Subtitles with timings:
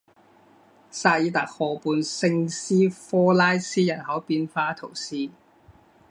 [0.89, 5.29] 萨尔特河畔圣斯科拉斯人口变化图示